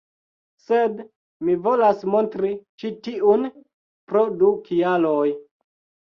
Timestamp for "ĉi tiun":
2.83-3.45